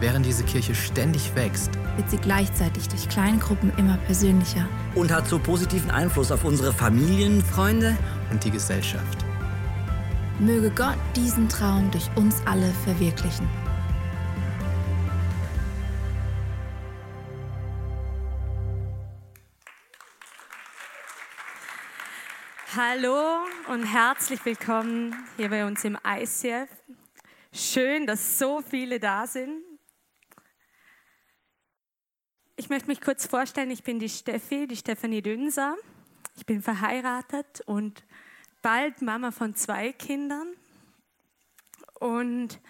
Während 0.00 0.24
diese 0.24 0.44
Kirche 0.44 0.74
ständig 0.74 1.34
wächst, 1.34 1.72
wird 1.96 2.08
sie 2.08 2.16
gleichzeitig 2.16 2.88
durch 2.88 3.06
Kleingruppen 3.10 3.70
immer 3.76 3.98
persönlicher. 4.06 4.66
Und 4.94 5.12
hat 5.12 5.28
so 5.28 5.38
positiven 5.38 5.90
Einfluss 5.90 6.32
auf 6.32 6.42
unsere 6.44 6.72
Familien. 6.72 7.42
Freunde, 7.42 7.94
und 8.30 8.42
die 8.42 8.50
Gesellschaft. 8.50 9.18
Möge 10.38 10.70
Gott 10.70 10.96
diesen 11.14 11.50
Traum 11.50 11.90
durch 11.90 12.08
uns 12.16 12.36
alle 12.46 12.72
verwirklichen. 12.84 13.46
Hallo 22.74 23.40
und 23.70 23.84
herzlich 23.84 24.42
willkommen 24.46 25.14
hier 25.36 25.50
bei 25.50 25.66
uns 25.66 25.84
im 25.84 25.98
ICF. 26.06 26.70
Schön, 27.52 28.06
dass 28.06 28.38
so 28.38 28.62
viele 28.62 28.98
da 28.98 29.26
sind. 29.26 29.69
Ich 32.60 32.68
möchte 32.68 32.88
mich 32.88 33.00
kurz 33.00 33.26
vorstellen, 33.26 33.70
ich 33.70 33.84
bin 33.84 33.98
die 33.98 34.10
Steffi, 34.10 34.66
die 34.66 34.76
Stefanie 34.76 35.22
Dünser. 35.22 35.78
Ich 36.36 36.44
bin 36.44 36.60
verheiratet 36.60 37.62
und 37.62 38.04
bald 38.60 39.00
Mama 39.00 39.30
von 39.30 39.54
zwei 39.54 39.92
Kindern. 39.92 40.46
Und 42.00 42.60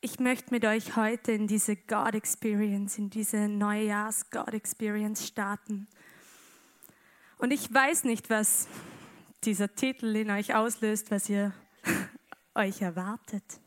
ich 0.00 0.20
möchte 0.20 0.54
mit 0.54 0.64
euch 0.64 0.96
heute 0.96 1.32
in 1.32 1.46
diese 1.46 1.76
God 1.76 2.14
Experience, 2.14 2.96
in 2.96 3.10
diese 3.10 3.46
Neujahrs 3.46 4.30
God 4.30 4.54
Experience 4.54 5.26
starten. 5.26 5.86
Und 7.36 7.50
ich 7.50 7.70
weiß 7.70 8.04
nicht, 8.04 8.30
was 8.30 8.68
dieser 9.44 9.74
Titel 9.74 10.16
in 10.16 10.30
euch 10.30 10.54
auslöst, 10.54 11.10
was 11.10 11.28
ihr 11.28 11.52
euch 12.54 12.80
erwartet. 12.80 13.60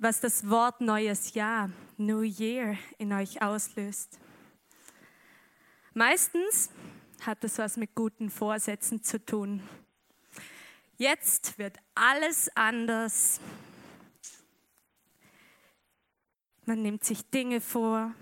Was 0.00 0.20
das 0.20 0.48
Wort 0.48 0.80
neues 0.80 1.34
Jahr, 1.34 1.70
New 1.96 2.22
Year, 2.22 2.78
in 2.98 3.12
euch 3.12 3.42
auslöst. 3.42 4.20
Meistens 5.92 6.70
hat 7.22 7.42
es 7.42 7.58
was 7.58 7.76
mit 7.76 7.96
guten 7.96 8.30
Vorsätzen 8.30 9.02
zu 9.02 9.18
tun. 9.24 9.60
Jetzt 10.98 11.58
wird 11.58 11.78
alles 11.96 12.48
anders. 12.54 13.40
Man 16.64 16.82
nimmt 16.82 17.02
sich 17.02 17.28
Dinge 17.30 17.60
vor, 17.60 18.14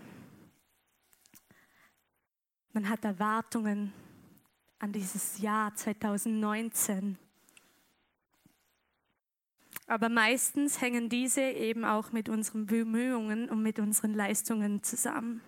man 2.73 2.89
hat 2.89 3.05
Erwartungen 3.05 3.93
an 4.79 4.93
dieses 4.93 5.39
Jahr 5.41 5.75
2019. 5.75 7.19
Aber 9.87 10.09
meistens 10.09 10.81
hängen 10.81 11.09
diese 11.09 11.43
eben 11.43 11.85
auch 11.85 12.13
mit 12.13 12.29
unseren 12.29 12.67
Bemühungen 12.67 13.49
und 13.49 13.63
mit 13.63 13.79
unseren 13.79 14.15
Leistungen 14.15 14.83
zusammen. 14.83 15.41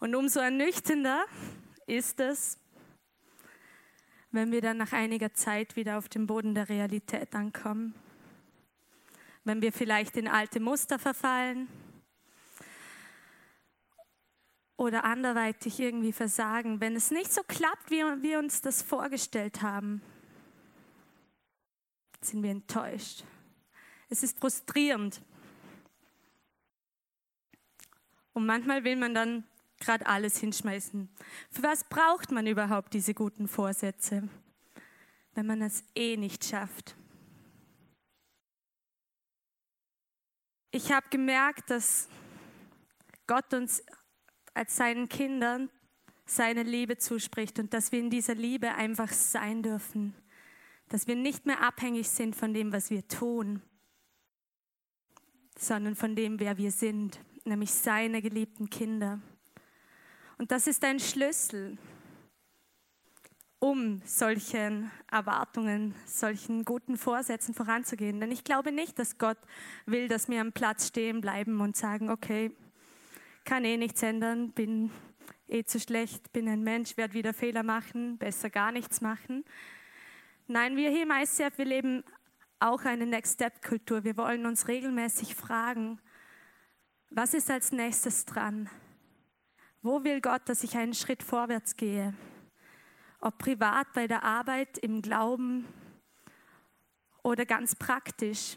Und 0.00 0.14
umso 0.14 0.40
ernüchternder 0.40 1.24
ist 1.86 2.18
es, 2.20 2.58
wenn 4.32 4.50
wir 4.50 4.60
dann 4.60 4.78
nach 4.78 4.92
einiger 4.92 5.32
Zeit 5.34 5.76
wieder 5.76 5.98
auf 5.98 6.08
dem 6.08 6.26
Boden 6.26 6.54
der 6.54 6.68
Realität 6.68 7.34
ankommen. 7.34 7.94
Wenn 9.44 9.62
wir 9.62 9.72
vielleicht 9.72 10.16
in 10.16 10.28
alte 10.28 10.60
Muster 10.60 10.98
verfallen, 10.98 11.68
oder 14.80 15.04
anderweitig 15.04 15.78
irgendwie 15.78 16.12
versagen, 16.12 16.80
wenn 16.80 16.96
es 16.96 17.10
nicht 17.10 17.30
so 17.30 17.42
klappt, 17.46 17.90
wie 17.90 18.02
wir 18.22 18.38
uns 18.38 18.62
das 18.62 18.80
vorgestellt 18.80 19.60
haben, 19.60 20.00
sind 22.20 22.42
wir 22.42 22.50
enttäuscht. 22.50 23.24
Es 24.08 24.22
ist 24.22 24.38
frustrierend. 24.38 25.22
Und 28.32 28.46
manchmal 28.46 28.84
will 28.84 28.96
man 28.96 29.14
dann 29.14 29.44
gerade 29.78 30.06
alles 30.06 30.38
hinschmeißen. 30.38 31.08
Für 31.50 31.62
was 31.62 31.84
braucht 31.84 32.30
man 32.30 32.46
überhaupt 32.46 32.94
diese 32.94 33.14
guten 33.14 33.48
Vorsätze, 33.48 34.28
wenn 35.34 35.46
man 35.46 35.62
es 35.62 35.84
eh 35.94 36.16
nicht 36.16 36.44
schafft? 36.44 36.94
Ich 40.70 40.92
habe 40.92 41.06
gemerkt, 41.10 41.70
dass 41.70 42.08
Gott 43.26 43.52
uns 43.54 43.82
als 44.54 44.76
seinen 44.76 45.08
Kindern 45.08 45.70
seine 46.26 46.62
Liebe 46.62 46.96
zuspricht 46.96 47.58
und 47.58 47.74
dass 47.74 47.90
wir 47.90 47.98
in 47.98 48.10
dieser 48.10 48.34
Liebe 48.34 48.72
einfach 48.74 49.10
sein 49.10 49.62
dürfen. 49.62 50.14
Dass 50.90 51.06
wir 51.06 51.16
nicht 51.16 51.46
mehr 51.46 51.62
abhängig 51.62 52.10
sind 52.10 52.36
von 52.36 52.52
dem, 52.52 52.72
was 52.72 52.90
wir 52.90 53.08
tun, 53.08 53.62
sondern 55.56 55.94
von 55.94 56.14
dem, 56.14 56.38
wer 56.40 56.58
wir 56.58 56.72
sind, 56.72 57.20
nämlich 57.44 57.72
seine 57.72 58.20
geliebten 58.20 58.68
Kinder. 58.68 59.20
Und 60.36 60.50
das 60.50 60.66
ist 60.66 60.84
ein 60.84 60.98
Schlüssel, 61.00 61.78
um 63.60 64.00
solchen 64.04 64.90
Erwartungen, 65.10 65.94
solchen 66.06 66.64
guten 66.64 66.96
Vorsätzen 66.96 67.54
voranzugehen. 67.54 68.18
Denn 68.18 68.32
ich 68.32 68.42
glaube 68.42 68.72
nicht, 68.72 68.98
dass 68.98 69.18
Gott 69.18 69.38
will, 69.86 70.08
dass 70.08 70.28
wir 70.28 70.40
am 70.40 70.52
Platz 70.52 70.88
stehen 70.88 71.20
bleiben 71.20 71.60
und 71.60 71.76
sagen, 71.76 72.10
okay, 72.10 72.50
kann 73.44 73.64
eh 73.64 73.76
nichts 73.76 74.02
ändern, 74.02 74.52
bin 74.52 74.90
eh 75.46 75.62
zu 75.64 75.78
schlecht, 75.78 76.32
bin 76.32 76.48
ein 76.48 76.62
Mensch, 76.62 76.96
werde 76.96 77.14
wieder 77.14 77.34
Fehler 77.34 77.62
machen, 77.62 78.18
besser 78.18 78.50
gar 78.50 78.72
nichts 78.72 79.00
machen. 79.02 79.44
Nein, 80.52 80.76
wir 80.76 80.90
hier 80.90 81.04
im 81.04 81.12
ICF, 81.12 81.58
wir 81.58 81.64
leben 81.64 82.02
auch 82.58 82.84
eine 82.84 83.06
Next 83.06 83.34
Step 83.34 83.64
Kultur. 83.64 84.02
Wir 84.02 84.16
wollen 84.16 84.46
uns 84.46 84.66
regelmäßig 84.66 85.36
fragen, 85.36 86.00
was 87.08 87.34
ist 87.34 87.52
als 87.52 87.70
nächstes 87.70 88.24
dran? 88.24 88.68
Wo 89.80 90.02
will 90.02 90.20
Gott, 90.20 90.42
dass 90.46 90.64
ich 90.64 90.76
einen 90.76 90.92
Schritt 90.92 91.22
vorwärts 91.22 91.76
gehe? 91.76 92.14
Ob 93.20 93.38
privat 93.38 93.92
bei 93.92 94.08
der 94.08 94.24
Arbeit, 94.24 94.76
im 94.78 95.02
Glauben 95.02 95.68
oder 97.22 97.46
ganz 97.46 97.76
praktisch. 97.76 98.56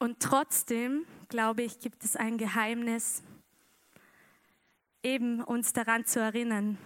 Und 0.00 0.18
trotzdem, 0.18 1.06
glaube 1.28 1.62
ich, 1.62 1.78
gibt 1.78 2.02
es 2.02 2.16
ein 2.16 2.36
Geheimnis, 2.36 3.22
eben 5.04 5.40
uns 5.40 5.72
daran 5.72 6.04
zu 6.04 6.18
erinnern, 6.18 6.78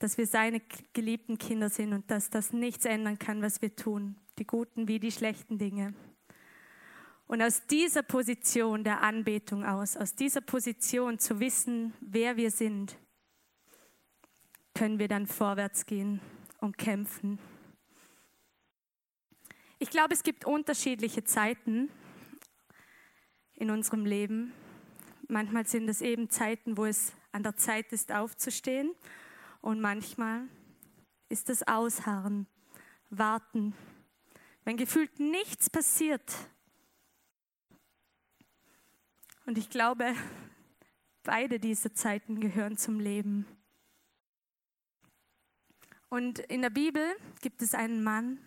dass 0.00 0.16
wir 0.16 0.26
seine 0.26 0.62
geliebten 0.94 1.36
Kinder 1.36 1.68
sind 1.68 1.92
und 1.92 2.10
dass 2.10 2.30
das 2.30 2.54
nichts 2.54 2.86
ändern 2.86 3.18
kann, 3.18 3.42
was 3.42 3.60
wir 3.60 3.76
tun, 3.76 4.16
die 4.38 4.46
guten 4.46 4.88
wie 4.88 4.98
die 4.98 5.12
schlechten 5.12 5.58
Dinge. 5.58 5.94
Und 7.26 7.42
aus 7.42 7.66
dieser 7.66 8.02
Position 8.02 8.82
der 8.82 9.02
Anbetung 9.02 9.64
aus, 9.64 9.98
aus 9.98 10.14
dieser 10.14 10.40
Position 10.40 11.18
zu 11.18 11.38
wissen, 11.38 11.92
wer 12.00 12.38
wir 12.38 12.50
sind, 12.50 12.96
können 14.74 14.98
wir 14.98 15.06
dann 15.06 15.26
vorwärts 15.26 15.84
gehen 15.84 16.20
und 16.60 16.78
kämpfen. 16.78 17.38
Ich 19.78 19.90
glaube, 19.90 20.14
es 20.14 20.22
gibt 20.22 20.46
unterschiedliche 20.46 21.24
Zeiten 21.24 21.90
in 23.54 23.70
unserem 23.70 24.06
Leben. 24.06 24.54
Manchmal 25.28 25.66
sind 25.66 25.88
es 25.90 26.00
eben 26.00 26.30
Zeiten, 26.30 26.78
wo 26.78 26.86
es 26.86 27.12
an 27.32 27.42
der 27.42 27.56
Zeit 27.56 27.92
ist, 27.92 28.12
aufzustehen 28.12 28.94
und 29.60 29.80
manchmal 29.80 30.48
ist 31.28 31.50
es 31.50 31.66
Ausharren, 31.66 32.46
Warten. 33.10 33.74
Wenn 34.64 34.76
gefühlt 34.76 35.18
nichts 35.18 35.70
passiert. 35.70 36.32
Und 39.46 39.58
ich 39.58 39.70
glaube, 39.70 40.14
beide 41.22 41.58
diese 41.58 41.92
Zeiten 41.92 42.40
gehören 42.40 42.76
zum 42.76 43.00
Leben. 43.00 43.46
Und 46.08 46.40
in 46.40 46.62
der 46.62 46.70
Bibel 46.70 47.04
gibt 47.40 47.62
es 47.62 47.74
einen 47.74 48.02
Mann, 48.02 48.38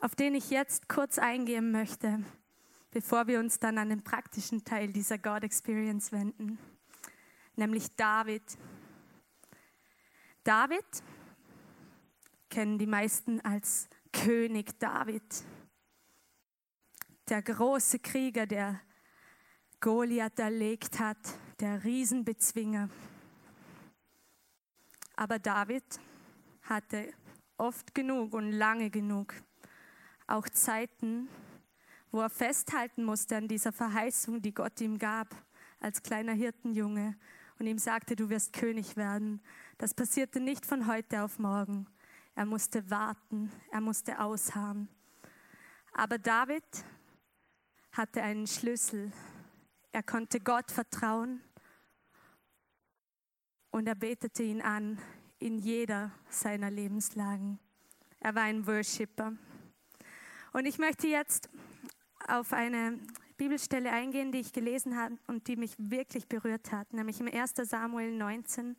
auf 0.00 0.14
den 0.14 0.34
ich 0.34 0.50
jetzt 0.50 0.88
kurz 0.88 1.18
eingehen 1.18 1.72
möchte, 1.72 2.22
bevor 2.90 3.26
wir 3.26 3.40
uns 3.40 3.58
dann 3.58 3.76
an 3.78 3.88
den 3.88 4.04
praktischen 4.04 4.64
Teil 4.64 4.92
dieser 4.92 5.18
God 5.18 5.42
Experience 5.42 6.12
wenden, 6.12 6.58
nämlich 7.56 7.94
David. 7.96 8.42
David 10.48 11.02
kennen 12.48 12.78
die 12.78 12.86
meisten 12.86 13.38
als 13.42 13.86
König 14.14 14.78
David, 14.78 15.44
der 17.28 17.42
große 17.42 17.98
Krieger, 17.98 18.46
der 18.46 18.80
Goliath 19.78 20.38
erlegt 20.38 21.00
hat, 21.00 21.18
der 21.60 21.84
Riesenbezwinger. 21.84 22.88
Aber 25.16 25.38
David 25.38 25.84
hatte 26.62 27.12
oft 27.58 27.94
genug 27.94 28.32
und 28.32 28.50
lange 28.50 28.88
genug 28.88 29.34
auch 30.26 30.48
Zeiten, 30.48 31.28
wo 32.10 32.22
er 32.22 32.30
festhalten 32.30 33.04
musste 33.04 33.36
an 33.36 33.48
dieser 33.48 33.72
Verheißung, 33.72 34.40
die 34.40 34.54
Gott 34.54 34.80
ihm 34.80 34.98
gab 34.98 35.28
als 35.78 36.02
kleiner 36.02 36.32
Hirtenjunge 36.32 37.18
und 37.58 37.66
ihm 37.66 37.78
sagte, 37.78 38.16
du 38.16 38.28
wirst 38.28 38.52
König 38.52 38.96
werden. 38.96 39.40
Das 39.78 39.94
passierte 39.94 40.40
nicht 40.40 40.64
von 40.64 40.86
heute 40.86 41.22
auf 41.22 41.38
morgen. 41.38 41.86
Er 42.34 42.46
musste 42.46 42.88
warten, 42.90 43.50
er 43.72 43.80
musste 43.80 44.20
ausharren. 44.20 44.88
Aber 45.92 46.18
David 46.18 46.64
hatte 47.92 48.22
einen 48.22 48.46
Schlüssel. 48.46 49.12
Er 49.90 50.02
konnte 50.02 50.38
Gott 50.38 50.70
vertrauen 50.70 51.40
und 53.70 53.88
er 53.88 53.96
betete 53.96 54.42
ihn 54.42 54.62
an 54.62 54.98
in 55.38 55.58
jeder 55.58 56.12
seiner 56.28 56.70
Lebenslagen. 56.70 57.58
Er 58.20 58.34
war 58.34 58.42
ein 58.42 58.66
Worshipper. 58.66 59.32
Und 60.52 60.66
ich 60.66 60.78
möchte 60.78 61.08
jetzt 61.08 61.48
auf 62.26 62.52
eine 62.52 62.98
Bibelstelle 63.38 63.90
eingehen, 63.90 64.32
die 64.32 64.40
ich 64.40 64.52
gelesen 64.52 64.96
habe 64.96 65.16
und 65.28 65.46
die 65.46 65.56
mich 65.56 65.74
wirklich 65.78 66.28
berührt 66.28 66.72
hat, 66.72 66.92
nämlich 66.92 67.20
im 67.20 67.28
1. 67.28 67.54
Samuel 67.62 68.12
19, 68.12 68.76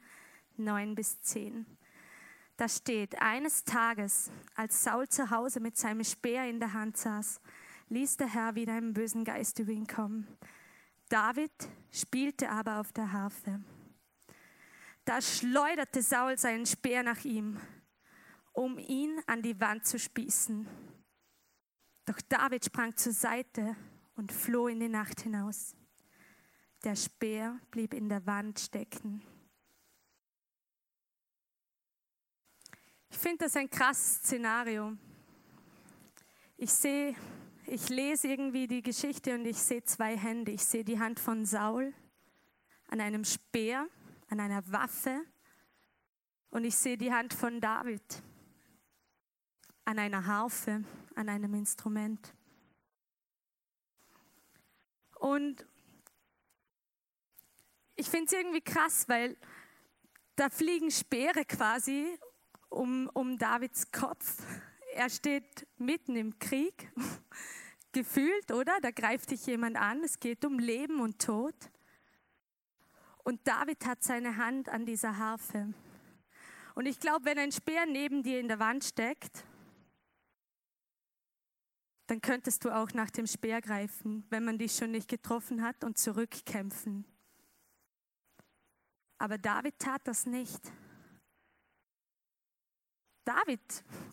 9 0.57 0.95
bis 0.95 1.19
10. 1.21 1.65
Da 2.57 2.67
steht, 2.67 3.21
eines 3.21 3.63
Tages, 3.63 4.29
als 4.53 4.83
Saul 4.83 5.07
zu 5.07 5.31
Hause 5.31 5.61
mit 5.61 5.77
seinem 5.77 6.03
Speer 6.03 6.49
in 6.49 6.59
der 6.59 6.73
Hand 6.73 6.97
saß, 6.97 7.39
ließ 7.87 8.17
der 8.17 8.27
Herr 8.27 8.55
wieder 8.55 8.73
einen 8.73 8.93
bösen 8.93 9.23
Geist 9.23 9.57
über 9.59 9.71
ihn 9.71 9.87
kommen. 9.87 10.27
David 11.07 11.51
spielte 11.89 12.49
aber 12.49 12.81
auf 12.81 12.91
der 12.91 13.13
Harfe. 13.13 13.61
Da 15.05 15.21
schleuderte 15.21 16.01
Saul 16.01 16.37
seinen 16.37 16.65
Speer 16.65 17.01
nach 17.01 17.23
ihm, 17.23 17.57
um 18.51 18.77
ihn 18.77 19.21
an 19.25 19.41
die 19.41 19.59
Wand 19.61 19.87
zu 19.87 19.97
spießen. 19.97 20.67
Doch 22.05 22.19
David 22.27 22.65
sprang 22.65 22.95
zur 22.97 23.13
Seite 23.13 23.77
und 24.19 24.33
floh 24.33 24.67
in 24.67 24.81
die 24.81 24.89
Nacht 24.89 25.21
hinaus. 25.21 25.73
Der 26.83 26.97
Speer 26.97 27.57
blieb 27.71 27.93
in 27.93 28.09
der 28.09 28.25
Wand 28.25 28.59
stecken. 28.59 29.21
Ich 33.09 33.17
finde 33.17 33.45
das 33.45 33.55
ein 33.55 33.69
krasses 33.69 34.17
Szenario. 34.17 34.97
Ich 36.57 36.71
sehe, 36.71 37.15
ich 37.65 37.87
lese 37.87 38.27
irgendwie 38.27 38.67
die 38.67 38.81
Geschichte 38.81 39.33
und 39.33 39.45
ich 39.45 39.57
sehe 39.57 39.85
zwei 39.85 40.17
Hände. 40.17 40.51
Ich 40.51 40.65
sehe 40.65 40.83
die 40.83 40.99
Hand 40.99 41.17
von 41.17 41.45
Saul 41.45 41.93
an 42.89 42.99
einem 42.99 43.23
Speer, 43.23 43.87
an 44.27 44.41
einer 44.41 44.69
Waffe 44.69 45.21
und 46.49 46.65
ich 46.65 46.75
sehe 46.75 46.97
die 46.97 47.13
Hand 47.13 47.33
von 47.33 47.61
David 47.61 48.21
an 49.85 49.97
einer 49.97 50.25
Harfe, 50.25 50.83
an 51.15 51.29
einem 51.29 51.53
Instrument. 51.53 52.35
Und 55.19 55.65
ich 57.95 58.09
finde 58.09 58.27
es 58.27 58.33
irgendwie 58.33 58.61
krass, 58.61 59.07
weil 59.09 59.37
da 60.37 60.49
fliegen 60.49 60.89
Speere 60.89 61.43
quasi 61.43 62.17
um, 62.69 63.09
um 63.13 63.37
Davids 63.37 63.91
Kopf. 63.91 64.41
Er 64.93 65.09
steht 65.09 65.67
mitten 65.77 66.15
im 66.15 66.39
Krieg, 66.39 66.91
gefühlt, 67.91 68.51
oder? 68.53 68.79
Da 68.81 68.91
greift 68.91 69.31
dich 69.31 69.45
jemand 69.45 69.75
an. 69.75 70.01
Es 70.03 70.21
geht 70.21 70.45
um 70.45 70.57
Leben 70.57 71.01
und 71.01 71.19
Tod. 71.19 71.55
Und 73.25 73.45
David 73.45 73.85
hat 73.85 74.01
seine 74.01 74.37
Hand 74.37 74.69
an 74.69 74.85
dieser 74.85 75.17
Harfe. 75.17 75.73
Und 76.75 76.85
ich 76.85 77.01
glaube, 77.01 77.25
wenn 77.25 77.37
ein 77.37 77.51
Speer 77.51 77.85
neben 77.85 78.23
dir 78.23 78.39
in 78.39 78.47
der 78.47 78.59
Wand 78.59 78.85
steckt 78.85 79.43
dann 82.09 82.21
könntest 82.21 82.65
du 82.65 82.71
auch 82.71 82.91
nach 82.93 83.11
dem 83.11 83.27
Speer 83.27 83.61
greifen, 83.61 84.25
wenn 84.31 84.43
man 84.43 84.57
dich 84.57 84.75
schon 84.75 84.89
nicht 84.89 85.07
getroffen 85.07 85.61
hat 85.61 85.83
und 85.83 85.99
zurückkämpfen. 85.99 87.05
Aber 89.19 89.37
David 89.37 89.77
tat 89.77 90.01
das 90.05 90.25
nicht. 90.25 90.59
David 93.25 93.61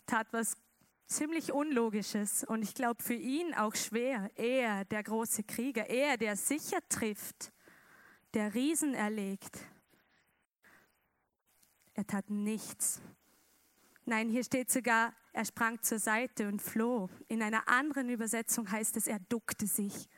tat 0.04 0.30
was 0.32 0.58
ziemlich 1.06 1.52
Unlogisches 1.52 2.44
und 2.44 2.60
ich 2.60 2.74
glaube 2.74 3.02
für 3.02 3.14
ihn 3.14 3.54
auch 3.54 3.74
schwer. 3.74 4.30
Er, 4.34 4.84
der 4.84 5.02
große 5.02 5.44
Krieger, 5.44 5.88
er, 5.88 6.18
der 6.18 6.36
sicher 6.36 6.86
trifft, 6.90 7.50
der 8.34 8.52
Riesen 8.52 8.92
erlegt. 8.92 9.56
Er 11.94 12.06
tat 12.06 12.28
nichts. 12.28 13.00
Nein, 14.04 14.28
hier 14.28 14.44
steht 14.44 14.70
sogar, 14.70 15.14
er 15.36 15.44
sprang 15.44 15.82
zur 15.82 15.98
Seite 15.98 16.48
und 16.48 16.62
floh. 16.62 17.10
In 17.28 17.42
einer 17.42 17.68
anderen 17.68 18.08
Übersetzung 18.08 18.70
heißt 18.70 18.96
es, 18.96 19.06
er 19.06 19.18
duckte 19.18 19.66
sich. 19.66 20.08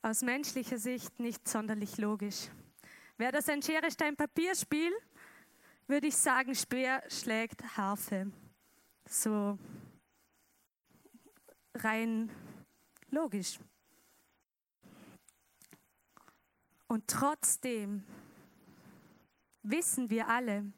Aus 0.00 0.22
menschlicher 0.22 0.78
Sicht 0.78 1.18
nicht 1.18 1.48
sonderlich 1.48 1.98
logisch. 1.98 2.50
Wäre 3.16 3.32
das 3.32 3.48
ein 3.48 3.62
Schere, 3.62 3.90
Stein, 3.90 4.14
Papier-Spiel, 4.14 4.92
würde 5.88 6.06
ich 6.06 6.16
sagen, 6.16 6.54
Speer 6.54 7.02
schlägt 7.08 7.76
Harfe. 7.76 8.30
So 9.08 9.58
rein 11.74 12.30
logisch. 13.10 13.58
Und 16.86 17.08
trotzdem 17.08 18.04
wissen 19.62 20.10
wir 20.10 20.28
alle, 20.28 20.72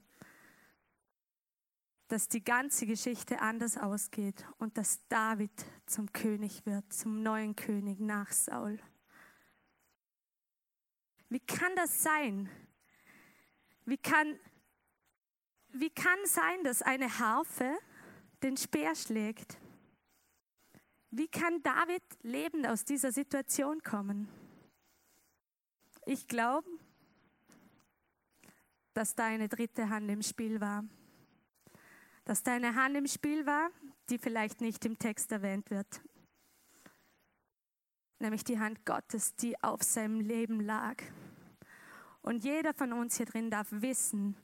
dass 2.08 2.28
die 2.28 2.44
ganze 2.44 2.86
Geschichte 2.86 3.40
anders 3.40 3.76
ausgeht 3.76 4.46
und 4.58 4.76
dass 4.78 5.06
David 5.08 5.50
zum 5.86 6.12
König 6.12 6.64
wird, 6.66 6.92
zum 6.92 7.22
neuen 7.22 7.56
König 7.56 7.98
nach 7.98 8.30
Saul. 8.30 8.78
Wie 11.28 11.40
kann 11.40 11.74
das 11.76 12.02
sein? 12.02 12.48
Wie 13.86 13.96
kann, 13.96 14.38
wie 15.70 15.90
kann 15.90 16.18
sein, 16.24 16.62
dass 16.62 16.82
eine 16.82 17.18
Harfe 17.18 17.76
den 18.42 18.56
Speer 18.56 18.94
schlägt? 18.94 19.58
Wie 21.10 21.28
kann 21.28 21.62
David 21.62 22.02
lebend 22.22 22.66
aus 22.66 22.84
dieser 22.84 23.12
Situation 23.12 23.82
kommen? 23.82 24.28
Ich 26.06 26.28
glaube, 26.28 26.68
dass 28.94 29.14
da 29.14 29.26
eine 29.26 29.48
dritte 29.48 29.90
Hand 29.90 30.10
im 30.10 30.22
Spiel 30.22 30.60
war. 30.60 30.84
Dass 32.24 32.42
da 32.42 32.52
eine 32.52 32.74
Hand 32.74 32.96
im 32.96 33.06
Spiel 33.06 33.44
war, 33.44 33.70
die 34.08 34.18
vielleicht 34.18 34.60
nicht 34.60 34.84
im 34.84 34.98
Text 34.98 35.30
erwähnt 35.32 35.70
wird. 35.70 36.00
Nämlich 38.20 38.44
die 38.44 38.58
Hand 38.58 38.86
Gottes, 38.86 39.34
die 39.36 39.62
auf 39.62 39.82
seinem 39.82 40.20
Leben 40.20 40.60
lag. 40.60 41.02
Und 42.22 42.44
jeder 42.44 42.72
von 42.72 42.92
uns 42.92 43.16
hier 43.16 43.26
drin 43.26 43.50
darf 43.50 43.66
wissen, 43.70 44.36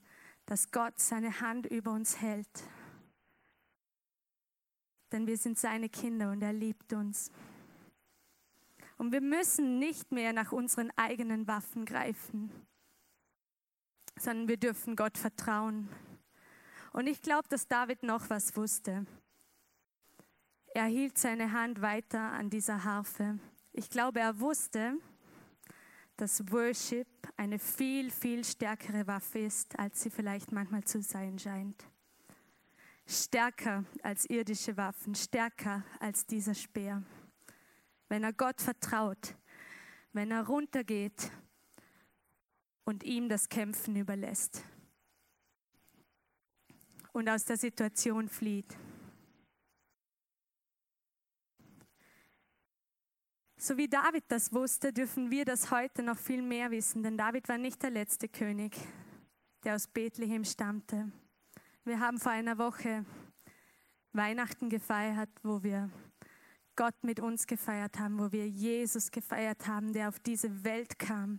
dass 0.45 0.71
Gott 0.71 0.99
seine 0.99 1.41
Hand 1.41 1.67
über 1.67 1.93
uns 1.93 2.21
hält. 2.21 2.65
Denn 5.13 5.27
wir 5.27 5.39
sind 5.39 5.59
seine 5.59 5.89
Kinder 5.89 6.33
und 6.33 6.43
er 6.43 6.53
liebt 6.53 6.93
uns. 6.93 7.31
Und 8.99 9.13
wir 9.13 9.21
müssen 9.21 9.79
nicht 9.79 10.13
mehr 10.13 10.33
nach 10.33 10.53
unseren 10.53 10.91
eigenen 10.97 11.47
Waffen 11.47 11.87
greifen, 11.87 12.51
sondern 14.21 14.49
wir 14.49 14.57
dürfen 14.57 14.97
Gott 14.97 15.19
vertrauen. 15.19 15.89
Und 16.93 17.07
ich 17.07 17.23
glaube, 17.23 17.49
dass 17.49 17.69
David 17.69 18.03
noch 18.03 18.31
was 18.31 18.57
wusste. 18.57 19.07
Er 20.75 20.85
hielt 20.85 21.19
seine 21.19 21.53
Hand 21.53 21.83
weiter 21.83 22.21
an 22.21 22.51
dieser 22.51 22.85
Harfe. 22.85 23.39
Ich 23.73 23.91
glaube, 23.91 24.21
er 24.21 24.41
wusste, 24.41 24.95
dass 26.17 26.51
Worship 26.53 27.09
eine 27.37 27.59
viel, 27.59 28.11
viel 28.11 28.45
stärkere 28.45 29.07
Waffe 29.07 29.41
ist, 29.41 29.79
als 29.79 30.03
sie 30.03 30.11
vielleicht 30.11 30.53
manchmal 30.53 30.85
zu 30.85 31.03
sein 31.03 31.39
scheint. 31.39 31.85
Stärker 33.07 33.85
als 34.03 34.27
irdische 34.27 34.77
Waffen, 34.77 35.15
stärker 35.15 35.85
als 35.99 36.27
dieser 36.27 36.55
Speer 36.55 37.03
wenn 38.11 38.25
er 38.25 38.33
Gott 38.35 38.61
vertraut, 38.61 39.37
wenn 40.13 40.33
er 40.33 40.45
runtergeht 40.47 41.31
und 42.91 43.05
ihm 43.05 43.29
das 43.29 43.49
Kämpfen 43.49 43.95
überlässt 43.95 44.65
und 47.13 47.29
aus 47.29 47.45
der 47.45 47.57
Situation 47.57 48.29
flieht. 48.29 48.77
So 53.57 53.77
wie 53.77 53.87
David 53.87 54.25
das 54.27 54.53
wusste, 54.53 54.93
dürfen 54.93 55.31
wir 55.31 55.45
das 55.45 55.71
heute 55.71 56.03
noch 56.03 56.19
viel 56.19 56.43
mehr 56.43 56.73
wissen, 56.73 57.05
denn 57.05 57.17
David 57.17 57.49
war 57.49 57.59
nicht 57.59 57.81
der 57.81 57.91
letzte 57.91 58.29
König, 58.29 58.77
der 59.63 59.77
aus 59.77 59.87
Bethlehem 59.87 60.45
stammte. 60.45 61.13
Wir 61.85 62.01
haben 62.01 62.19
vor 62.19 62.33
einer 62.33 62.59
Woche 62.59 63.05
Weihnachten 64.13 64.69
gefeiert, 64.69 65.31
wo 65.45 65.63
wir 65.63 65.89
Gott 66.75 67.05
mit 67.05 67.21
uns 67.21 67.47
gefeiert 67.47 68.01
haben, 68.01 68.19
wo 68.19 68.33
wir 68.33 68.49
Jesus 68.49 69.13
gefeiert 69.13 69.69
haben, 69.69 69.93
der 69.93 70.09
auf 70.09 70.19
diese 70.19 70.65
Welt 70.65 70.99
kam, 70.99 71.39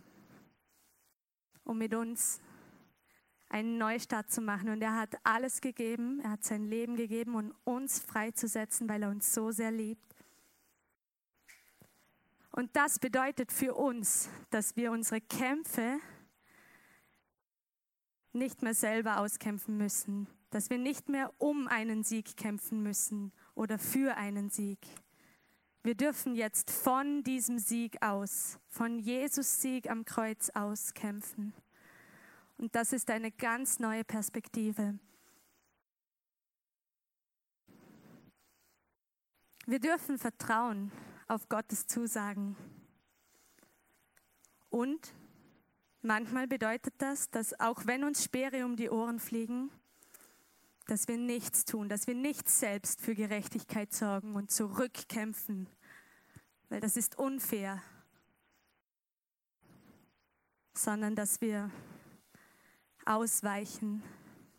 um 1.64 1.78
mit 1.78 1.94
uns 1.94 2.40
einen 3.48 3.78
Neustart 3.78 4.30
zu 4.30 4.40
machen. 4.40 4.70
Und 4.70 4.82
er 4.82 4.96
hat 4.96 5.14
alles 5.24 5.60
gegeben, 5.60 6.20
er 6.20 6.32
hat 6.32 6.44
sein 6.44 6.64
Leben 6.64 6.96
gegeben, 6.96 7.34
um 7.34 7.54
uns 7.64 8.00
freizusetzen, 8.00 8.88
weil 8.88 9.02
er 9.02 9.10
uns 9.10 9.32
so 9.32 9.50
sehr 9.50 9.70
liebt. 9.70 10.14
Und 12.50 12.76
das 12.76 12.98
bedeutet 12.98 13.50
für 13.50 13.74
uns, 13.74 14.28
dass 14.50 14.76
wir 14.76 14.90
unsere 14.92 15.20
Kämpfe 15.20 15.98
nicht 18.32 18.62
mehr 18.62 18.74
selber 18.74 19.20
auskämpfen 19.20 19.76
müssen, 19.76 20.26
dass 20.50 20.70
wir 20.70 20.78
nicht 20.78 21.08
mehr 21.08 21.32
um 21.38 21.66
einen 21.68 22.04
Sieg 22.04 22.36
kämpfen 22.36 22.82
müssen 22.82 23.32
oder 23.54 23.78
für 23.78 24.16
einen 24.16 24.50
Sieg, 24.50 24.78
wir 25.84 25.94
dürfen 25.96 26.34
jetzt 26.34 26.70
von 26.70 27.24
diesem 27.24 27.58
Sieg 27.58 28.00
aus, 28.02 28.58
von 28.68 29.00
Jesus 29.00 29.60
Sieg 29.60 29.90
am 29.90 30.04
Kreuz 30.04 30.50
aus 30.50 30.94
kämpfen. 30.94 31.52
Und 32.56 32.74
das 32.76 32.92
ist 32.92 33.10
eine 33.10 33.32
ganz 33.32 33.80
neue 33.80 34.04
Perspektive. 34.04 34.98
Wir 39.66 39.80
dürfen 39.80 40.18
vertrauen 40.18 40.92
auf 41.26 41.48
Gottes 41.48 41.86
Zusagen. 41.86 42.56
Und 44.70 45.12
manchmal 46.00 46.46
bedeutet 46.46 46.94
das, 46.98 47.30
dass 47.30 47.58
auch 47.58 47.86
wenn 47.86 48.04
uns 48.04 48.22
Speere 48.22 48.64
um 48.64 48.76
die 48.76 48.90
Ohren 48.90 49.18
fliegen, 49.18 49.70
dass 50.92 51.08
wir 51.08 51.16
nichts 51.16 51.64
tun, 51.64 51.88
dass 51.88 52.06
wir 52.06 52.14
nicht 52.14 52.50
selbst 52.50 53.00
für 53.00 53.14
Gerechtigkeit 53.14 53.94
sorgen 53.94 54.34
und 54.34 54.50
zurückkämpfen, 54.50 55.66
weil 56.68 56.82
das 56.82 56.98
ist 56.98 57.16
unfair, 57.16 57.82
sondern 60.74 61.16
dass 61.16 61.40
wir 61.40 61.70
ausweichen, 63.06 64.02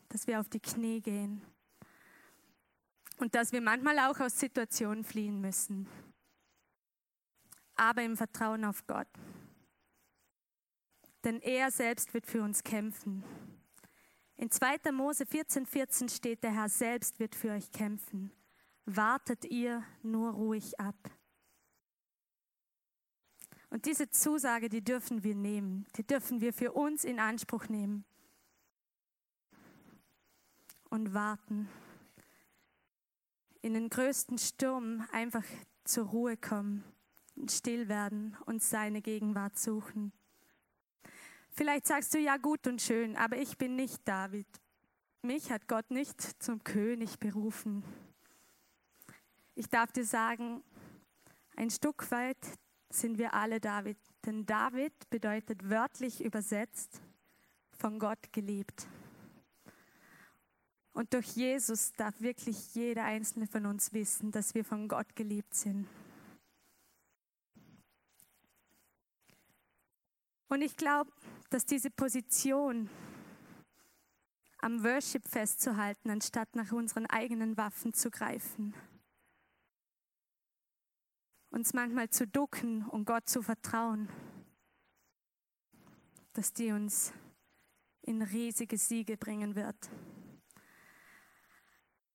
dass 0.09 0.25
wir 0.25 0.39
auf 0.39 0.49
die 0.49 0.59
Knie 0.59 1.01
gehen 1.01 1.43
und 3.19 3.35
dass 3.35 3.51
wir 3.51 3.61
manchmal 3.61 3.99
auch 3.99 4.19
aus 4.19 4.39
Situationen 4.39 5.03
fliehen 5.03 5.39
müssen, 5.39 5.87
aber 7.75 8.01
im 8.01 8.17
Vertrauen 8.17 8.65
auf 8.65 8.87
Gott. 8.87 9.07
Denn 11.25 11.39
er 11.41 11.69
selbst 11.69 12.11
wird 12.15 12.25
für 12.25 12.41
uns 12.41 12.63
kämpfen. 12.63 13.23
In 14.43 14.51
2. 14.51 14.91
Mose 14.91 15.25
14, 15.25 15.65
14 15.65 16.09
steht, 16.09 16.43
der 16.43 16.51
Herr 16.51 16.67
selbst 16.67 17.17
wird 17.17 17.33
für 17.33 17.51
euch 17.51 17.71
kämpfen. 17.71 18.29
Wartet 18.83 19.45
ihr 19.45 19.85
nur 20.01 20.33
ruhig 20.33 20.77
ab. 20.81 20.97
Und 23.69 23.85
diese 23.85 24.09
Zusage, 24.09 24.67
die 24.67 24.83
dürfen 24.83 25.23
wir 25.23 25.33
nehmen, 25.33 25.87
die 25.95 26.05
dürfen 26.05 26.41
wir 26.41 26.51
für 26.51 26.73
uns 26.73 27.05
in 27.05 27.21
Anspruch 27.21 27.69
nehmen 27.69 28.03
und 30.89 31.13
warten. 31.13 31.69
In 33.61 33.73
den 33.75 33.87
größten 33.87 34.37
Sturm 34.39 35.07
einfach 35.13 35.45
zur 35.85 36.07
Ruhe 36.07 36.35
kommen, 36.35 36.83
still 37.49 37.87
werden 37.87 38.35
und 38.45 38.61
seine 38.61 39.01
Gegenwart 39.01 39.57
suchen. 39.57 40.11
Vielleicht 41.55 41.85
sagst 41.85 42.15
du 42.15 42.17
ja 42.17 42.37
gut 42.37 42.65
und 42.65 42.81
schön, 42.81 43.15
aber 43.15 43.37
ich 43.37 43.59
bin 43.59 43.75
nicht 43.75 44.07
David. 44.07 44.47
Mich 45.21 45.51
hat 45.51 45.67
Gott 45.67 45.91
nicht 45.91 46.19
zum 46.41 46.63
König 46.63 47.19
berufen. 47.19 47.83
Ich 49.53 49.69
darf 49.69 49.91
dir 49.91 50.03
sagen, 50.03 50.63
ein 51.55 51.69
Stück 51.69 52.09
weit 52.09 52.43
sind 52.89 53.19
wir 53.19 53.35
alle 53.35 53.59
David, 53.59 53.97
denn 54.25 54.47
David 54.47 54.93
bedeutet 55.11 55.69
wörtlich 55.69 56.23
übersetzt 56.23 56.99
von 57.77 57.99
Gott 57.99 58.33
geliebt. 58.33 58.87
Und 60.91 61.13
durch 61.13 61.35
Jesus 61.35 61.91
darf 61.93 62.19
wirklich 62.19 62.73
jeder 62.73 63.03
einzelne 63.03 63.45
von 63.45 63.67
uns 63.67 63.93
wissen, 63.93 64.31
dass 64.31 64.55
wir 64.55 64.65
von 64.65 64.87
Gott 64.87 65.15
geliebt 65.15 65.53
sind. 65.53 65.87
Und 70.49 70.61
ich 70.61 70.77
glaube, 70.77 71.11
dass 71.53 71.67
diese 71.67 71.91
Position 71.91 72.89
am 74.57 74.83
Worship 74.83 75.27
festzuhalten, 75.27 76.09
anstatt 76.09 76.55
nach 76.55 76.71
unseren 76.71 77.05
eigenen 77.05 77.57
Waffen 77.57 77.93
zu 77.93 78.09
greifen, 78.09 78.73
uns 81.51 81.73
manchmal 81.73 82.09
zu 82.09 82.25
ducken 82.25 82.87
und 82.87 83.05
Gott 83.05 83.29
zu 83.29 83.43
vertrauen, 83.43 84.09
dass 86.33 86.53
die 86.53 86.71
uns 86.71 87.13
in 88.01 88.23
riesige 88.23 88.79
Siege 88.79 89.15
bringen 89.15 89.53
wird. 89.53 89.91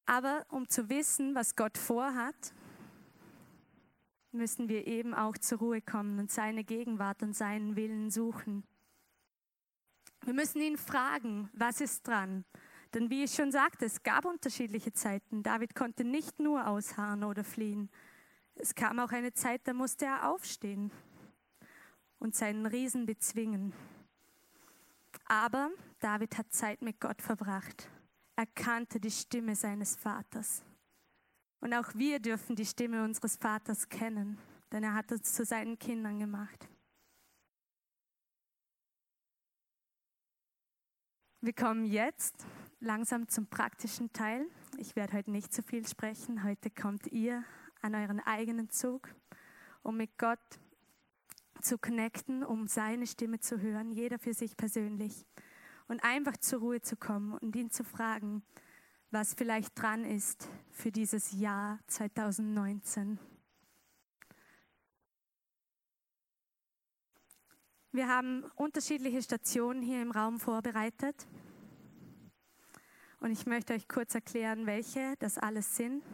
Aber 0.05 0.45
um 0.49 0.69
zu 0.69 0.89
wissen, 0.89 1.37
was 1.37 1.55
Gott 1.55 1.79
vorhat, 1.79 2.53
müssen 4.33 4.69
wir 4.69 4.89
eben 4.89 5.15
auch 5.15 5.39
zur 5.39 5.59
Ruhe 5.59 5.81
kommen 5.81 6.19
und 6.19 6.33
seine 6.33 6.65
Gegenwart 6.65 7.23
und 7.23 7.37
seinen 7.37 7.77
Willen 7.77 8.11
suchen. 8.11 8.65
Wir 10.29 10.35
müssen 10.35 10.61
ihn 10.61 10.77
fragen, 10.77 11.49
was 11.55 11.81
ist 11.81 12.07
dran? 12.07 12.45
Denn 12.93 13.09
wie 13.09 13.25
ich 13.25 13.35
schon 13.35 13.51
sagte, 13.51 13.87
es 13.87 14.03
gab 14.03 14.27
unterschiedliche 14.27 14.93
Zeiten. 14.93 15.43
David 15.43 15.75
konnte 15.75 16.05
nicht 16.05 16.39
nur 16.39 16.67
ausharren 16.67 17.25
oder 17.25 17.45
fliehen. 17.45 17.89
Es 18.55 18.75
kam 18.75 18.99
auch 18.99 19.11
eine 19.11 19.33
Zeit, 19.33 19.63
da 19.65 19.73
musste 19.73 20.05
er 20.05 20.29
aufstehen 20.31 20.93
und 22.19 22.35
seinen 22.35 22.67
Riesen 22.67 23.07
bezwingen. 23.07 23.73
Aber 25.25 25.71
David 25.99 26.37
hat 26.37 26.53
Zeit 26.53 26.83
mit 26.83 27.01
Gott 27.01 27.23
verbracht. 27.23 27.89
Er 28.37 28.45
kannte 28.45 29.01
die 29.01 29.11
Stimme 29.11 29.57
seines 29.57 29.97
Vaters. 29.97 30.63
Und 31.63 31.73
auch 31.73 31.95
wir 31.95 32.21
dürfen 32.21 32.55
die 32.55 32.67
Stimme 32.67 33.03
unseres 33.03 33.37
Vaters 33.37 33.89
kennen, 33.89 34.37
denn 34.73 34.85
er 34.85 34.93
hat 34.93 35.11
uns 35.11 35.33
zu 35.33 35.47
seinen 35.47 35.79
Kindern 35.79 36.19
gemacht. 36.19 36.69
Wir 41.41 41.53
kommen 41.53 41.85
jetzt 41.85 42.35
langsam 42.81 43.29
zum 43.29 43.47
praktischen 43.47 44.13
Teil. 44.13 44.45
Ich 44.77 44.97
werde 44.97 45.13
heute 45.13 45.31
nicht 45.31 45.55
so 45.55 45.63
viel 45.63 45.87
sprechen. 45.87 46.43
Heute 46.43 46.69
kommt 46.69 47.07
ihr 47.13 47.45
an 47.81 47.95
euren 47.95 48.19
eigenen 48.19 48.71
Zug, 48.71 49.15
um 49.85 49.97
mit 49.97 50.19
Gott 50.19 50.41
zu 51.63 51.79
connecten, 51.79 52.43
um 52.43 52.67
seine 52.67 53.07
Stimme 53.07 53.39
zu 53.39 53.61
hören, 53.61 53.93
jeder 53.93 54.19
für 54.19 54.35
sich 54.35 54.57
persönlich. 54.57 55.25
Und 55.87 56.03
einfach 56.03 56.37
zur 56.39 56.59
Ruhe 56.59 56.81
zu 56.81 56.97
kommen 56.97 57.35
und 57.35 57.55
ihn 57.55 57.71
zu 57.71 57.85
fragen, 57.85 58.43
was 59.13 59.35
vielleicht 59.35 59.81
dran 59.81 60.05
ist 60.05 60.49
für 60.73 60.91
dieses 60.91 61.31
Jahr 61.31 61.79
2019. 61.87 63.21
Wir 67.91 68.07
haben 68.07 68.45
unterschiedliche 68.55 69.23
Stationen 69.23 69.81
hier 69.81 70.03
im 70.03 70.11
Raum 70.11 70.39
vorbereitet. 70.39 71.27
Und 73.21 73.31
ich 73.31 73.47
möchte 73.47 73.73
euch 73.73 73.89
kurz 73.89 74.15
erklären, 74.15 74.67
welche 74.67 75.15
das 75.19 75.39
alles 75.39 75.75
sind. 75.77 76.05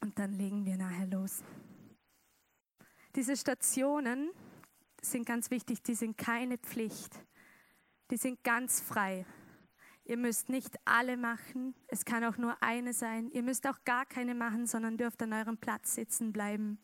Und 0.00 0.18
dann 0.18 0.32
legen 0.32 0.64
wir 0.64 0.76
nachher 0.76 1.06
los. 1.06 1.42
Diese 3.16 3.36
Stationen 3.36 4.30
sind 5.02 5.26
ganz 5.26 5.50
wichtig, 5.50 5.82
die 5.82 5.94
sind 5.94 6.16
keine 6.16 6.56
Pflicht. 6.58 7.12
Die 8.10 8.16
sind 8.16 8.44
ganz 8.44 8.80
frei. 8.80 9.26
Ihr 10.04 10.18
müsst 10.18 10.50
nicht 10.50 10.76
alle 10.84 11.16
machen, 11.16 11.74
es 11.88 12.04
kann 12.04 12.24
auch 12.24 12.36
nur 12.36 12.62
eine 12.62 12.92
sein. 12.92 13.30
Ihr 13.30 13.42
müsst 13.42 13.66
auch 13.66 13.82
gar 13.84 14.04
keine 14.04 14.34
machen, 14.34 14.66
sondern 14.66 14.98
dürft 14.98 15.22
an 15.22 15.32
eurem 15.32 15.56
Platz 15.56 15.94
sitzen 15.94 16.32
bleiben. 16.32 16.78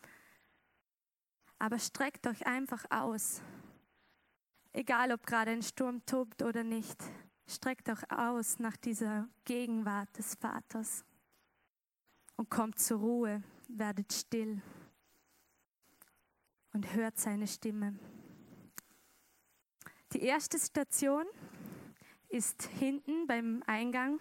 Aber 1.61 1.79
streckt 1.79 2.26
euch 2.26 2.47
einfach 2.47 2.87
aus. 2.90 3.43
Egal, 4.73 5.12
ob 5.12 5.26
gerade 5.26 5.50
ein 5.50 5.62
Sturm 5.62 6.05
tobt 6.07 6.43
oder 6.43 6.64
nicht, 6.64 6.97
streckt 7.47 7.90
euch 7.90 8.11
aus 8.11 8.59
nach 8.59 8.79
dieser 8.79 9.29
Gegenwart 9.45 10.09
des 10.17 10.37
Vaters 10.37 11.05
und 12.37 12.49
kommt 12.49 12.79
zur 12.79 13.00
Ruhe, 13.00 13.43
werdet 13.69 14.11
still 14.11 14.62
und 16.73 16.95
hört 16.95 17.19
seine 17.19 17.47
Stimme. 17.47 17.99
Die 20.14 20.23
erste 20.23 20.59
Station 20.59 21.26
ist 22.31 22.62
hinten 22.62 23.26
beim 23.26 23.62
Eingang. 23.67 24.19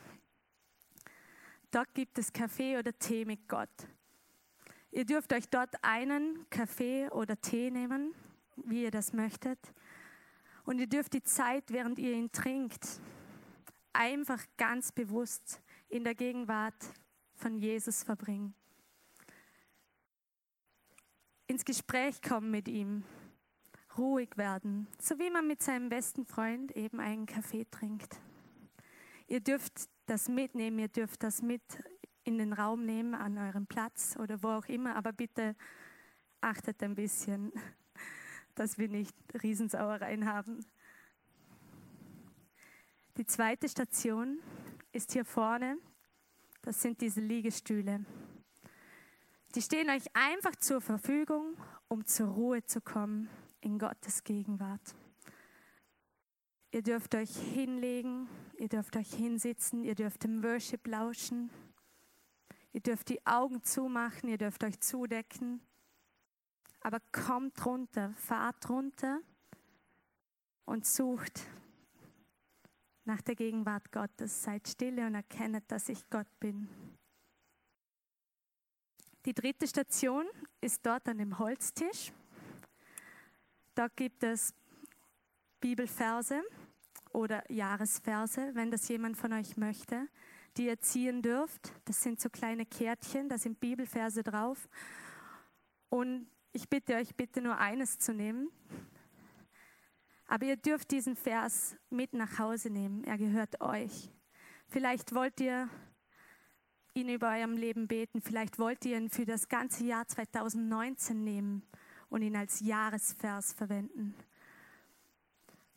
Dort 1.72 1.94
gibt 1.94 2.18
es 2.18 2.34
Kaffee 2.34 2.78
oder 2.78 2.92
Tee 3.00 3.24
mit 3.24 3.48
Gott. 3.48 3.70
Ihr 4.92 5.06
dürft 5.06 5.34
euch 5.34 5.48
dort 5.50 5.84
einen 5.84 6.50
Kaffee 6.50 7.10
oder 7.10 7.40
Tee 7.40 7.70
nehmen, 7.70 8.16
wie 8.56 8.84
ihr 8.84 8.92
das 8.92 9.14
möchtet. 9.14 9.60
Und 10.66 10.80
ihr 10.80 10.88
dürft 10.88 11.14
die 11.14 11.24
Zeit, 11.24 11.72
während 11.72 12.00
ihr 12.00 12.14
ihn 12.14 12.32
trinkt, 12.32 13.00
einfach 13.94 14.44
ganz 14.58 14.92
bewusst 14.92 15.62
in 15.90 16.04
der 16.04 16.16
Gegenwart 16.16 16.94
von 17.36 17.58
Jesus 17.58 18.04
verbringen. 18.04 18.54
Ins 21.48 21.66
Gespräch 21.66 22.22
kommen 22.22 22.52
mit 22.52 22.68
ihm, 22.68 23.04
ruhig 23.98 24.38
werden, 24.38 24.88
so 25.00 25.18
wie 25.18 25.32
man 25.32 25.48
mit 25.48 25.64
seinem 25.64 25.90
besten 25.90 26.26
Freund 26.26 26.72
eben 26.76 27.00
einen 27.00 27.26
Kaffee 27.26 27.66
trinkt. 27.72 28.20
Ihr 29.28 29.40
dürft 29.40 29.90
das 30.06 30.28
mitnehmen, 30.28 30.80
ihr 30.80 30.88
dürft 30.88 31.24
das 31.24 31.42
mit 31.42 31.62
in 32.30 32.38
den 32.38 32.54
Raum 32.54 32.86
nehmen, 32.86 33.16
an 33.16 33.40
eurem 33.40 33.66
Platz 33.66 34.16
oder 34.20 34.44
wo 34.44 34.50
auch 34.50 34.68
immer, 34.68 34.96
aber 34.96 35.12
bitte 35.12 35.56
achtet 36.42 36.82
ein 36.84 36.94
bisschen, 36.94 37.52
dass 38.56 38.78
wir 38.78 38.88
nicht 38.88 39.16
Riesensauereien 39.42 40.26
haben. 40.32 40.64
Die 43.18 43.26
zweite 43.26 43.68
Station 43.68 44.40
ist 44.92 45.12
hier 45.12 45.26
vorne. 45.26 45.78
Das 46.62 46.82
sind 46.82 47.02
diese 47.02 47.20
Liegestühle. 47.20 48.06
Die 49.56 49.62
stehen 49.64 49.90
euch 49.90 50.06
einfach 50.14 50.56
zur 50.56 50.82
Verfügung, 50.82 51.58
um 51.88 52.06
zur 52.06 52.28
Ruhe 52.28 52.64
zu 52.64 52.80
kommen 52.80 53.28
in 53.62 53.80
Gottes 53.80 54.24
Gegenwart. 54.24 54.96
Ihr 56.72 56.84
dürft 56.84 57.16
euch 57.16 57.36
hinlegen, 57.36 58.30
ihr 58.60 58.70
dürft 58.70 58.96
euch 58.96 59.12
hinsitzen, 59.12 59.84
ihr 59.84 59.96
dürft 59.96 60.24
dem 60.24 60.44
Worship 60.44 60.86
lauschen. 60.86 61.50
Ihr 62.72 62.82
dürft 62.82 63.10
die 63.10 63.26
Augen 63.26 63.64
zumachen, 63.64 64.30
ihr 64.30 64.38
dürft 64.38 64.64
euch 64.64 64.80
zudecken. 64.80 65.62
Aber 66.82 67.00
kommt 67.12 67.66
runter, 67.66 68.14
fahrt 68.14 68.70
runter 68.70 69.20
und 70.66 70.86
sucht 70.86 71.42
nach 73.06 73.22
der 73.22 73.36
Gegenwart 73.36 73.92
Gottes. 73.92 74.44
Seid 74.44 74.68
stille 74.68 75.06
und 75.08 75.16
erkennet, 75.16 75.66
dass 75.68 75.90
ich 75.90 76.10
Gott 76.10 76.28
bin. 76.40 76.70
Die 79.26 79.34
dritte 79.34 79.68
Station 79.68 80.26
ist 80.62 80.86
dort 80.86 81.08
an 81.10 81.18
dem 81.18 81.40
Holztisch. 81.40 82.14
Dort 83.76 83.98
gibt 83.98 84.24
es 84.24 84.54
Bibelverse 85.60 86.42
oder 87.12 87.50
Jahresverse, 87.52 88.52
wenn 88.54 88.72
das 88.72 88.88
jemand 88.88 89.18
von 89.18 89.34
euch 89.34 89.58
möchte 89.58 90.08
die 90.58 90.68
ihr 90.68 90.80
ziehen 90.80 91.22
dürft. 91.22 91.74
Das 91.86 92.02
sind 92.02 92.20
so 92.20 92.30
kleine 92.30 92.66
Kärtchen, 92.66 93.30
da 93.30 93.38
sind 93.38 93.60
Bibelverse 93.60 94.24
drauf. 94.24 94.70
Und 95.90 96.28
ich 96.52 96.70
bitte 96.70 96.96
euch, 96.96 97.16
bitte 97.16 97.42
nur 97.42 97.58
eines 97.58 97.98
zu 97.98 98.14
nehmen. 98.14 98.50
Aber 100.28 100.46
ihr 100.46 100.58
dürft 100.58 100.92
diesen 100.92 101.16
Vers 101.16 101.76
mit 101.90 102.14
nach 102.14 102.38
Hause 102.38 102.70
nehmen. 102.70 103.04
Er 103.04 103.18
gehört 103.18 103.62
euch. 103.62 104.12
Vielleicht 104.68 105.16
wollt 105.16 105.40
ihr 105.40 105.70
ihn 106.94 107.10
über 107.10 107.30
eurem 107.30 107.58
Leben 107.58 107.88
beten. 107.88 108.22
Vielleicht 108.22 108.60
wollt 108.60 108.86
ihr 108.86 108.98
ihn 108.98 109.10
für 109.10 109.26
das 109.26 109.50
ganze 109.50 109.86
Jahr 109.86 110.08
2019 110.08 111.24
nehmen 111.24 111.64
und 112.10 112.22
ihn 112.22 112.36
als 112.36 112.60
Jahresvers 112.60 113.54
verwenden. 113.54 114.16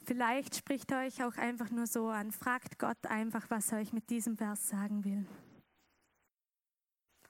Vielleicht 0.05 0.57
spricht 0.57 0.91
er 0.91 1.07
euch 1.07 1.23
auch 1.23 1.37
einfach 1.37 1.71
nur 1.71 1.87
so 1.87 2.09
an. 2.09 2.33
Fragt 2.33 2.79
Gott 2.79 3.07
einfach, 3.07 3.49
was 3.51 3.71
er 3.71 3.79
euch 3.79 3.93
mit 3.93 4.11
diesem 4.11 4.37
Vers 4.37 4.69
sagen 4.69 5.05
will. 5.05 5.25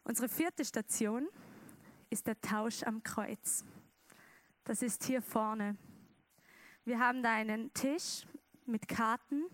Unsere 0.05 0.29
vierte 0.29 0.65
Station 0.65 1.29
ist 2.09 2.27
der 2.27 2.41
Tausch 2.41 2.83
am 2.83 3.03
Kreuz. 3.03 3.65
Das 4.65 4.81
ist 4.81 5.05
hier 5.05 5.21
vorne. 5.21 5.77
Wir 6.85 6.99
haben 6.99 7.23
da 7.23 7.35
einen 7.35 7.73
Tisch 7.75 8.27
mit 8.65 8.89
Karten 8.89 9.45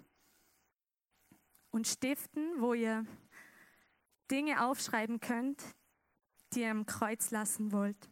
und 1.71 1.89
Stiften, 1.89 2.61
wo 2.61 2.73
ihr 2.73 3.05
Dinge 4.31 4.65
aufschreiben 4.65 5.19
könnt, 5.19 5.63
die 6.53 6.61
ihr 6.61 6.71
am 6.71 6.87
Kreuz 6.87 7.31
lassen 7.31 7.73
wollt. 7.73 8.09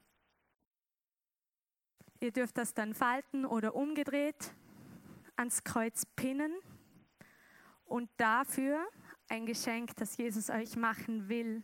Ihr 2.20 2.32
dürft 2.32 2.58
das 2.58 2.74
dann 2.74 2.92
falten 2.92 3.46
oder 3.46 3.74
umgedreht 3.74 4.52
ans 5.36 5.64
Kreuz 5.64 6.06
pinnen 6.16 6.52
und 7.84 8.10
dafür 8.16 8.86
ein 9.28 9.46
Geschenk, 9.46 9.96
das 9.96 10.16
Jesus 10.16 10.50
euch 10.50 10.76
machen 10.76 11.28
will, 11.28 11.62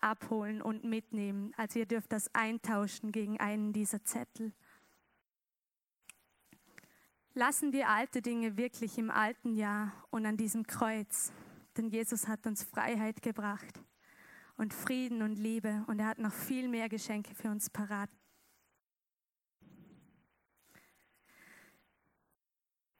abholen 0.00 0.62
und 0.62 0.84
mitnehmen. 0.84 1.52
Also 1.56 1.78
ihr 1.78 1.86
dürft 1.86 2.12
das 2.12 2.34
eintauschen 2.34 3.12
gegen 3.12 3.38
einen 3.38 3.72
dieser 3.72 4.02
Zettel. 4.04 4.52
Lassen 7.32 7.72
wir 7.72 7.88
alte 7.88 8.22
Dinge 8.22 8.56
wirklich 8.56 8.98
im 8.98 9.10
alten 9.10 9.54
Jahr 9.54 9.92
und 10.10 10.26
an 10.26 10.36
diesem 10.36 10.66
Kreuz, 10.66 11.32
denn 11.76 11.88
Jesus 11.88 12.26
hat 12.26 12.46
uns 12.46 12.64
Freiheit 12.64 13.22
gebracht 13.22 13.80
und 14.56 14.74
Frieden 14.74 15.22
und 15.22 15.36
Liebe 15.38 15.84
und 15.86 16.00
er 16.00 16.06
hat 16.06 16.18
noch 16.18 16.32
viel 16.32 16.68
mehr 16.68 16.88
Geschenke 16.88 17.34
für 17.34 17.48
uns 17.48 17.70
parat. 17.70 18.10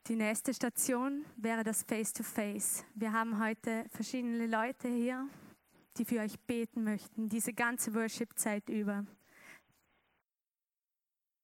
Die 0.07 0.17
nächste 0.17 0.55
Station 0.55 1.25
wäre 1.37 1.63
das 1.63 1.83
Face-to-Face. 1.83 2.81
-face. 2.81 2.85
Wir 2.95 3.13
haben 3.13 3.39
heute 3.39 3.85
verschiedene 3.91 4.47
Leute 4.47 4.89
hier, 4.89 5.29
die 5.97 6.05
für 6.05 6.21
euch 6.21 6.41
beten 6.41 6.83
möchten, 6.85 7.29
diese 7.29 7.53
ganze 7.53 7.95
Worship-Zeit 7.95 8.69
über, 8.71 9.05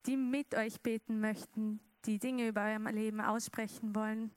die 0.06 0.16
mit 0.16 0.54
euch 0.54 0.80
beten 0.80 1.20
möchten, 1.20 1.80
die 2.06 2.18
Dinge 2.18 2.48
über 2.48 2.62
euer 2.62 2.92
Leben 2.92 3.20
aussprechen 3.20 3.94
wollen 3.94 4.30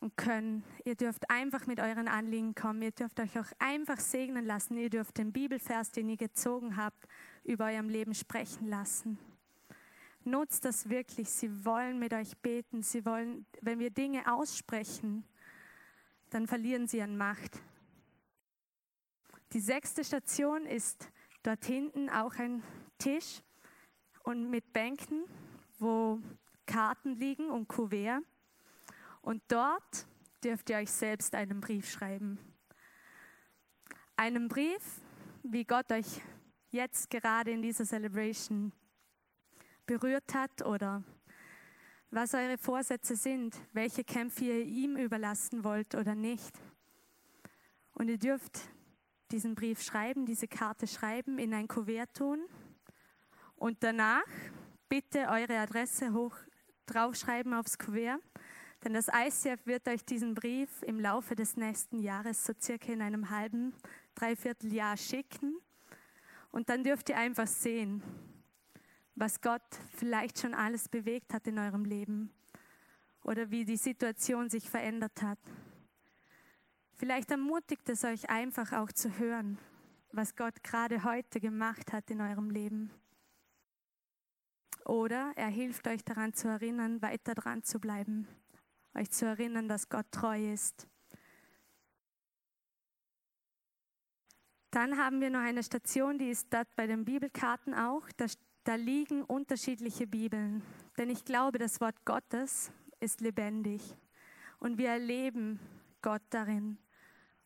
und 0.00 0.16
können. 0.16 0.64
Ihr 0.84 0.96
dürft 0.96 1.30
einfach 1.30 1.66
mit 1.66 1.80
euren 1.80 2.08
Anliegen 2.08 2.54
kommen. 2.54 2.82
Ihr 2.82 2.90
dürft 2.90 3.20
euch 3.20 3.38
auch 3.38 3.50
einfach 3.58 4.00
segnen 4.00 4.44
lassen. 4.44 4.76
Ihr 4.76 4.90
dürft 4.90 5.18
den 5.18 5.32
Bibelvers, 5.32 5.92
den 5.92 6.08
ihr 6.08 6.16
gezogen 6.16 6.76
habt, 6.76 7.06
über 7.44 7.66
eurem 7.66 7.88
Leben 7.88 8.14
sprechen 8.14 8.68
lassen. 8.68 9.18
Nutzt 10.24 10.64
das 10.64 10.88
wirklich. 10.88 11.28
Sie 11.28 11.64
wollen 11.64 11.98
mit 11.98 12.14
euch 12.14 12.36
beten. 12.38 12.82
Sie 12.82 13.04
wollen, 13.04 13.46
wenn 13.60 13.78
wir 13.78 13.90
Dinge 13.90 14.32
aussprechen, 14.32 15.24
dann 16.30 16.46
verlieren 16.46 16.86
sie 16.86 17.02
an 17.02 17.16
Macht. 17.16 17.60
Die 19.52 19.60
sechste 19.60 20.02
Station 20.02 20.66
ist 20.66 21.08
dort 21.42 21.64
hinten 21.64 22.08
auch 22.08 22.34
ein 22.36 22.62
Tisch 22.98 23.42
und 24.24 24.50
mit 24.50 24.72
Bänken, 24.72 25.24
wo 25.78 26.20
Karten 26.66 27.14
liegen 27.14 27.50
und 27.50 27.68
Kuvert. 27.68 28.22
Und 29.20 29.42
dort 29.48 30.06
dürft 30.42 30.70
ihr 30.70 30.78
euch 30.78 30.90
selbst 30.90 31.34
einen 31.34 31.60
Brief 31.60 31.90
schreiben. 31.90 32.38
Einen 34.16 34.48
Brief, 34.48 35.00
wie 35.42 35.64
Gott 35.64 35.92
euch 35.92 36.20
jetzt 36.70 37.10
gerade 37.10 37.50
in 37.50 37.62
dieser 37.62 37.84
Celebration 37.84 38.72
berührt 39.86 40.34
hat 40.34 40.64
oder 40.64 41.02
was 42.10 42.34
eure 42.34 42.58
Vorsätze 42.58 43.16
sind, 43.16 43.56
welche 43.72 44.04
Kämpfe 44.04 44.44
ihr 44.44 44.64
ihm 44.64 44.96
überlassen 44.96 45.64
wollt 45.64 45.94
oder 45.94 46.14
nicht. 46.14 46.58
Und 47.92 48.08
ihr 48.08 48.18
dürft 48.18 48.60
diesen 49.30 49.54
Brief 49.54 49.82
schreiben, 49.82 50.26
diese 50.26 50.46
Karte 50.46 50.86
schreiben, 50.86 51.38
in 51.38 51.52
ein 51.54 51.68
Kuvert 51.68 52.14
tun 52.14 52.44
und 53.56 53.82
danach 53.82 54.22
bitte 54.88 55.28
eure 55.28 55.58
Adresse 55.58 56.12
hoch 56.12 56.36
draufschreiben 56.86 57.54
aufs 57.54 57.78
Kuvert, 57.78 58.20
denn 58.84 58.92
das 58.92 59.08
ICF 59.08 59.66
wird 59.66 59.88
euch 59.88 60.04
diesen 60.04 60.34
Brief 60.34 60.82
im 60.82 61.00
Laufe 61.00 61.34
des 61.34 61.56
nächsten 61.56 62.00
Jahres, 62.00 62.44
so 62.44 62.52
circa 62.60 62.92
in 62.92 63.00
einem 63.00 63.30
halben, 63.30 63.72
dreiviertel 64.14 64.72
Jahr 64.72 64.96
schicken. 64.98 65.56
Und 66.50 66.68
dann 66.68 66.84
dürft 66.84 67.08
ihr 67.08 67.16
einfach 67.16 67.46
sehen, 67.46 68.02
was 69.14 69.40
Gott 69.40 69.62
vielleicht 69.96 70.38
schon 70.38 70.54
alles 70.54 70.88
bewegt 70.88 71.32
hat 71.32 71.46
in 71.46 71.58
eurem 71.58 71.84
Leben 71.84 72.30
oder 73.22 73.50
wie 73.50 73.64
die 73.64 73.76
Situation 73.76 74.50
sich 74.50 74.68
verändert 74.68 75.22
hat. 75.22 75.38
Vielleicht 76.96 77.30
ermutigt 77.30 77.88
es 77.88 78.04
euch 78.04 78.28
einfach 78.30 78.72
auch 78.72 78.92
zu 78.92 79.18
hören, 79.18 79.58
was 80.12 80.36
Gott 80.36 80.62
gerade 80.62 81.04
heute 81.04 81.40
gemacht 81.40 81.92
hat 81.92 82.10
in 82.10 82.20
eurem 82.20 82.50
Leben. 82.50 82.90
Oder 84.84 85.32
er 85.36 85.48
hilft 85.48 85.88
euch 85.88 86.04
daran 86.04 86.34
zu 86.34 86.48
erinnern, 86.48 87.00
weiter 87.00 87.34
dran 87.34 87.62
zu 87.62 87.80
bleiben, 87.80 88.28
euch 88.94 89.10
zu 89.10 89.26
erinnern, 89.26 89.68
dass 89.68 89.88
Gott 89.88 90.06
treu 90.10 90.52
ist. 90.52 90.86
Dann 94.70 94.98
haben 94.98 95.20
wir 95.20 95.30
noch 95.30 95.40
eine 95.40 95.62
Station, 95.62 96.18
die 96.18 96.30
ist 96.30 96.52
dort 96.52 96.74
bei 96.76 96.86
den 96.86 97.04
Bibelkarten 97.04 97.74
auch. 97.74 98.02
Da, 98.16 98.26
da 98.64 98.74
liegen 98.74 99.22
unterschiedliche 99.22 100.06
Bibeln. 100.06 100.62
Denn 100.98 101.10
ich 101.10 101.24
glaube, 101.24 101.58
das 101.58 101.80
Wort 101.80 102.04
Gottes 102.04 102.72
ist 103.00 103.20
lebendig. 103.20 103.94
Und 104.58 104.78
wir 104.78 104.88
erleben 104.88 105.60
Gott 106.02 106.22
darin. 106.30 106.78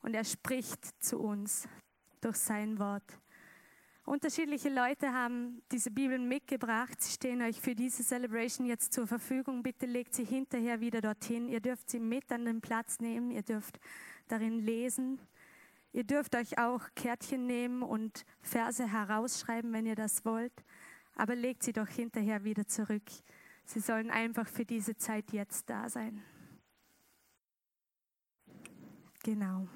Und 0.01 0.15
er 0.15 0.25
spricht 0.25 0.85
zu 1.03 1.19
uns 1.19 1.69
durch 2.21 2.37
sein 2.37 2.79
Wort. 2.79 3.05
Unterschiedliche 4.05 4.71
Leute 4.71 5.13
haben 5.13 5.61
diese 5.71 5.91
Bibeln 5.91 6.29
mitgebracht. 6.29 6.99
Sie 6.99 7.13
stehen 7.13 7.43
euch 7.43 7.61
für 7.61 7.75
diese 7.75 8.03
Celebration 8.03 8.67
jetzt 8.67 8.95
zur 8.95 9.07
Verfügung. 9.07 9.63
Bitte 9.63 9.85
legt 9.85 10.15
sie 10.15 10.25
hinterher 10.25 10.81
wieder 10.81 11.03
dorthin. 11.03 11.49
Ihr 11.49 11.61
dürft 11.61 11.91
sie 11.91 12.01
mit 12.01 12.33
an 12.33 12.47
den 12.47 12.63
Platz 12.63 13.01
nehmen. 13.01 13.31
Ihr 13.31 13.43
dürft 13.43 13.79
darin 14.29 14.61
lesen. 14.61 15.21
Ihr 15.93 16.05
dürft 16.05 16.37
euch 16.37 16.59
auch 16.59 16.83
Kärtchen 16.95 17.47
nehmen 17.47 17.83
und 17.83 18.25
Verse 18.41 18.91
herausschreiben, 18.91 19.73
wenn 19.73 19.85
ihr 19.85 19.97
das 19.97 20.25
wollt. 20.25 20.53
Aber 21.19 21.35
legt 21.35 21.63
sie 21.63 21.75
doch 21.75 21.89
hinterher 21.89 22.45
wieder 22.45 22.67
zurück. 22.67 23.03
Sie 23.65 23.81
sollen 23.81 24.11
einfach 24.11 24.49
für 24.49 24.65
diese 24.65 24.97
Zeit 24.97 25.33
jetzt 25.33 25.69
da 25.69 25.91
sein. 25.91 26.23
Genau. 29.23 29.69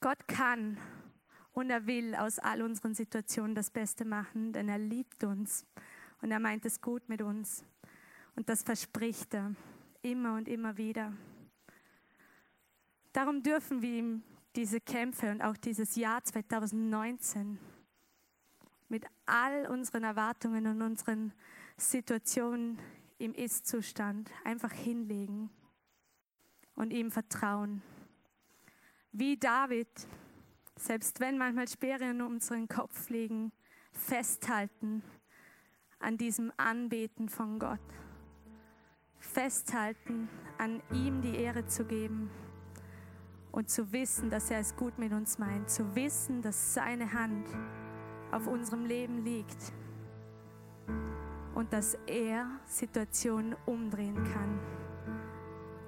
Gott 0.00 0.26
kann 0.28 0.78
und 1.52 1.70
er 1.70 1.86
will 1.86 2.14
aus 2.14 2.38
all 2.38 2.62
unseren 2.62 2.94
Situationen 2.94 3.54
das 3.54 3.70
Beste 3.70 4.04
machen, 4.04 4.52
denn 4.52 4.68
er 4.68 4.78
liebt 4.78 5.24
uns 5.24 5.66
und 6.22 6.30
er 6.30 6.38
meint 6.38 6.64
es 6.64 6.80
gut 6.80 7.08
mit 7.08 7.20
uns. 7.20 7.64
Und 8.36 8.48
das 8.48 8.62
verspricht 8.62 9.34
er 9.34 9.54
immer 10.02 10.34
und 10.34 10.48
immer 10.48 10.76
wieder. 10.76 11.12
Darum 13.12 13.42
dürfen 13.42 13.82
wir 13.82 13.98
ihm 13.98 14.22
diese 14.54 14.80
Kämpfe 14.80 15.30
und 15.30 15.42
auch 15.42 15.56
dieses 15.56 15.96
Jahr 15.96 16.22
2019 16.22 17.58
mit 18.88 19.04
all 19.26 19.66
unseren 19.66 20.04
Erwartungen 20.04 20.66
und 20.66 20.82
unseren 20.82 21.32
Situationen 21.76 22.78
im 23.18 23.34
Ist-Zustand 23.34 24.30
einfach 24.44 24.72
hinlegen 24.72 25.50
und 26.74 26.92
ihm 26.92 27.10
vertrauen. 27.10 27.82
Wie 29.12 29.36
David 29.36 29.88
selbst 30.76 31.20
wenn 31.20 31.38
manchmal 31.38 31.68
Speere 31.68 32.10
in 32.10 32.20
unseren 32.20 32.68
Kopf 32.68 33.08
liegen, 33.08 33.52
festhalten 33.92 35.02
an 35.98 36.18
diesem 36.18 36.52
Anbeten 36.58 37.28
von 37.28 37.58
Gott. 37.58 37.80
Festhalten, 39.18 40.28
an 40.58 40.82
ihm 40.92 41.22
die 41.22 41.34
Ehre 41.36 41.66
zu 41.66 41.84
geben 41.84 42.30
und 43.50 43.70
zu 43.70 43.90
wissen, 43.92 44.30
dass 44.30 44.50
er 44.50 44.60
es 44.60 44.76
gut 44.76 44.98
mit 44.98 45.12
uns 45.12 45.38
meint. 45.38 45.70
Zu 45.70 45.96
wissen, 45.96 46.42
dass 46.42 46.74
seine 46.74 47.12
Hand 47.12 47.48
auf 48.36 48.46
unserem 48.46 48.84
Leben 48.84 49.24
liegt 49.24 49.72
und 51.54 51.72
dass 51.72 51.96
er 52.06 52.46
Situationen 52.66 53.56
umdrehen 53.64 54.14
kann, 54.14 54.60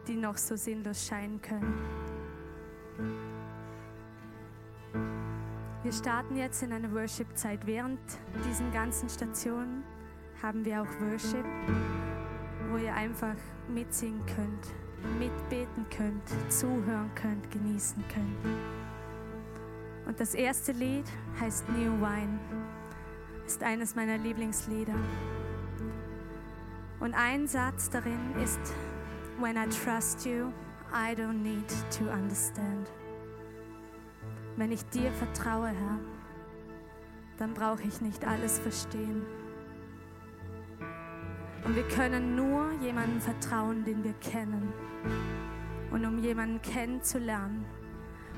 die 0.07 0.17
noch 0.17 0.39
so 0.39 0.57
sinnlos 0.57 1.07
scheinen 1.07 1.43
können. 1.43 1.75
Wir 5.83 5.93
starten 5.93 6.37
jetzt 6.37 6.63
in 6.63 6.73
eine 6.73 6.91
Worship-Zeit. 6.93 7.67
Während 7.67 8.01
diesen 8.47 8.73
ganzen 8.73 9.11
Stationen 9.11 9.85
haben 10.43 10.65
wir 10.65 10.83
auch 10.83 11.01
Worship, 11.01 11.45
wo 12.71 12.79
ihr 12.79 12.95
einfach 12.95 13.37
mitsingen 13.69 14.25
könnt, 14.25 15.19
mitbeten 15.19 15.87
könnt, 15.91 16.51
zuhören 16.51 17.11
könnt, 17.15 17.51
genießen 17.51 18.03
könnt. 18.09 18.88
Und 20.09 20.19
das 20.19 20.35
erste 20.35 20.73
Lied 20.73 21.05
heißt 21.39 21.69
New 21.69 22.01
Wine, 22.01 22.41
ist 23.47 23.63
eines 23.63 23.95
meiner 23.95 24.17
Lieblingslieder. 24.17 24.95
Und 26.99 27.13
ein 27.13 27.47
Satz 27.47 27.91
darin 27.91 28.35
ist, 28.43 28.59
When 29.39 29.57
I 29.57 29.69
trust 29.69 30.25
you, 30.25 30.51
I 30.91 31.15
don't 31.15 31.43
need 31.43 31.69
to 31.99 32.11
understand. 32.11 32.91
Wenn 34.57 34.73
ich 34.73 34.83
dir 34.87 35.13
vertraue, 35.13 35.69
Herr, 35.69 36.01
dann 37.37 37.53
brauche 37.53 37.83
ich 37.83 38.01
nicht 38.01 38.27
alles 38.27 38.59
verstehen. 38.59 39.23
Und 41.67 41.77
wir 41.77 41.87
können 41.89 42.35
nur 42.35 42.73
jemandem 42.81 43.21
vertrauen, 43.21 43.85
den 43.85 44.03
wir 44.03 44.15
kennen. 44.15 44.73
Und 45.91 46.07
um 46.07 46.19
jemanden 46.19 46.63
kennenzulernen 46.63 47.67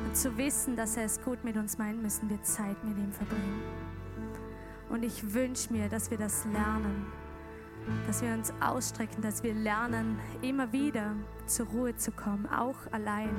und 0.05 0.17
zu 0.17 0.37
wissen, 0.37 0.77
dass 0.77 0.97
er 0.97 1.05
es 1.05 1.21
gut 1.23 1.45
mit 1.45 1.57
uns 1.57 1.79
meint, 1.79 2.03
müssen 2.03 2.29
wir 2.29 2.43
Zeit 2.43 2.83
mit 2.85 2.99
ihm 2.99 3.13
verbringen. 3.13 3.63
Und 4.89 5.03
ich 5.03 5.33
wünsche 5.33 5.73
mir, 5.73 5.89
dass 5.89 6.11
wir 6.11 6.19
das 6.19 6.45
lernen, 6.47 7.07
dass 8.07 8.23
wir 8.23 8.33
uns 8.33 8.53
ausstrecken, 8.61 9.23
dass 9.23 9.43
wir 9.43 9.55
lernen, 9.55 10.19
immer 10.43 10.73
wieder 10.73 11.15
zur 11.47 11.67
Ruhe 11.67 11.97
zu 11.97 12.11
kommen, 12.11 12.47
auch 12.47 12.79
allein, 12.93 13.35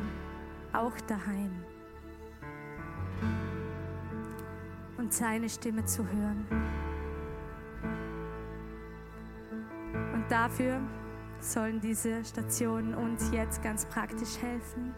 auch 0.73 0.99
daheim. 1.07 1.51
und 5.01 5.13
seine 5.13 5.49
Stimme 5.49 5.83
zu 5.83 6.07
hören. 6.07 6.45
Und 10.13 10.23
dafür 10.29 10.79
sollen 11.39 11.81
diese 11.81 12.23
Stationen 12.23 12.93
uns 12.93 13.31
jetzt 13.31 13.61
ganz 13.63 13.85
praktisch 13.85 14.37
helfen. 14.41 14.93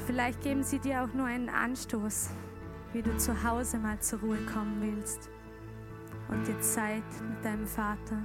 Und 0.00 0.06
vielleicht 0.06 0.40
geben 0.40 0.62
sie 0.62 0.78
dir 0.78 1.02
auch 1.02 1.12
nur 1.12 1.26
einen 1.26 1.50
Anstoß, 1.50 2.30
wie 2.94 3.02
du 3.02 3.14
zu 3.18 3.44
Hause 3.44 3.76
mal 3.76 4.00
zur 4.00 4.20
Ruhe 4.20 4.38
kommen 4.46 4.80
willst 4.80 5.28
und 6.28 6.46
dir 6.46 6.58
Zeit 6.60 7.02
mit 7.28 7.44
deinem 7.44 7.66
Vater, 7.66 8.24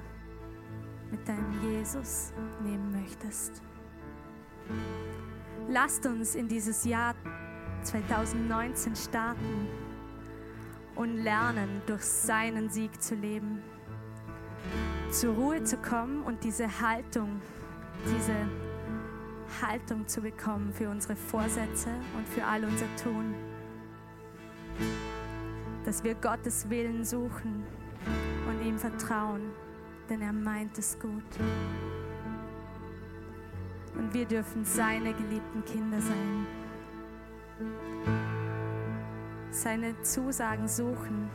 mit 1.11 1.27
deinem 1.27 1.51
Jesus 1.61 2.31
nehmen 2.63 2.93
möchtest. 2.93 3.61
Lasst 5.67 6.05
uns 6.05 6.35
in 6.35 6.47
dieses 6.47 6.85
Jahr 6.85 7.13
2019 7.83 8.95
starten 8.95 9.67
und 10.95 11.17
lernen, 11.17 11.81
durch 11.87 12.05
seinen 12.05 12.69
Sieg 12.69 13.03
zu 13.03 13.15
leben. 13.15 13.61
Zur 15.11 15.33
Ruhe 15.35 15.61
zu 15.65 15.75
kommen 15.75 16.23
und 16.23 16.41
diese 16.45 16.79
Haltung, 16.79 17.41
diese 18.05 18.64
Haltung 19.61 20.07
zu 20.07 20.21
bekommen 20.21 20.73
für 20.73 20.89
unsere 20.89 21.15
Vorsätze 21.15 21.89
und 22.17 22.27
für 22.27 22.45
all 22.45 22.63
unser 22.63 22.87
Tun. 23.01 23.33
Dass 25.85 26.03
wir 26.03 26.15
Gottes 26.15 26.69
Willen 26.69 27.05
suchen 27.05 27.63
und 28.49 28.65
ihm 28.65 28.77
vertrauen, 28.77 29.51
denn 30.09 30.21
er 30.21 30.33
meint 30.33 30.77
es 30.77 30.99
gut. 30.99 31.23
Und 33.97 34.13
wir 34.13 34.25
dürfen 34.25 34.65
seine 34.65 35.13
geliebten 35.13 35.63
Kinder 35.65 36.01
sein 36.01 36.45
seine 39.55 39.99
Zusagen 40.01 40.67
suchen, 40.67 41.29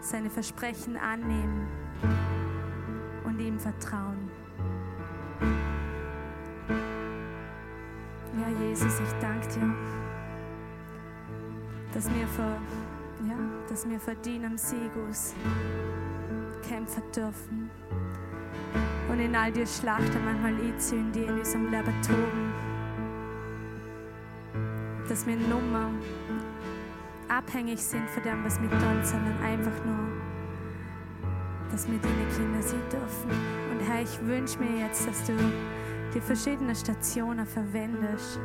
seine 0.00 0.30
Versprechen 0.30 0.96
annehmen 0.96 1.68
und 3.24 3.38
ihm 3.40 3.54
anvertrauen. 3.54 4.30
Ja, 8.38 8.66
Jesus, 8.66 9.00
ich 9.00 9.12
danke 9.20 9.48
dir, 9.48 9.74
dass 11.92 12.08
wir 12.08 12.26
vor, 12.28 12.56
ja, 13.26 13.36
dass 13.68 13.88
wir 13.88 13.98
vor 13.98 14.14
deinem 14.14 14.56
Siegus 14.56 15.34
kämpfen 16.68 17.02
dürfen 17.14 17.70
und 19.10 19.18
in 19.18 19.34
all 19.34 19.50
die 19.50 19.66
Schlachten 19.66 20.24
manchmal 20.24 20.54
einziehen, 20.54 21.10
die 21.10 21.24
in 21.24 21.38
unserem 21.38 21.70
Leben 21.70 21.94
toben. 22.02 22.52
Dass 25.08 25.26
wir 25.26 25.36
Nummer 25.36 25.90
abhängig 27.28 27.82
sind 27.82 28.08
von 28.08 28.22
dem, 28.22 28.44
was 28.44 28.60
wir 28.60 28.70
tun, 28.70 29.02
sondern 29.02 29.42
einfach 29.42 29.84
nur, 29.84 30.06
dass 31.72 31.90
wir 31.90 31.98
deine 31.98 32.26
Kinder 32.36 32.62
sehen 32.62 32.88
dürfen. 32.92 33.30
Und 33.72 33.80
Herr, 33.88 34.02
ich 34.02 34.20
wünsche 34.24 34.60
mir 34.60 34.84
jetzt, 34.84 35.08
dass 35.08 35.24
du 35.24 35.32
die 36.14 36.20
verschiedenen 36.20 36.74
Stationen 36.74 37.46
verwendest, 37.46 38.38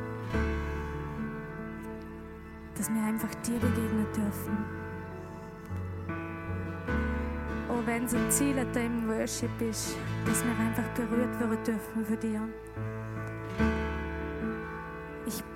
dass 2.77 2.89
wir 2.89 3.03
einfach 3.03 3.33
dir 3.35 3.59
begegnen 3.59 4.07
dürfen. 4.15 4.57
Oh, 7.69 7.81
wenn 7.85 8.07
so 8.07 8.17
ein 8.17 8.29
Ziel 8.29 8.57
im 8.57 9.07
Worship 9.07 9.61
ist, 9.61 9.95
dass 10.25 10.43
wir 10.43 10.51
einfach 10.59 10.89
berührt 10.95 11.39
werden 11.39 11.63
dürfen 11.63 12.05
von 12.05 12.19
dir 12.19 12.41